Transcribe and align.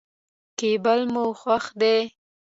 کېبل 0.59 0.99
مو 1.13 1.25
خوښ 1.39 1.65
دی. 1.81 1.97